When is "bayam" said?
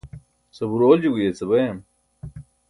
1.49-1.77